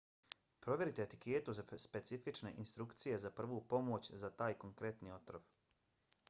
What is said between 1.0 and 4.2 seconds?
etiketu za specifične instrukcije za prvu pomoć